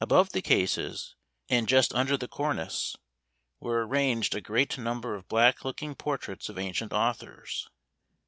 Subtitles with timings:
[0.00, 1.16] Above the cases,
[1.48, 2.94] and just under the cornice,
[3.58, 7.68] were arranged a great number of black looking portraits of ancient authors.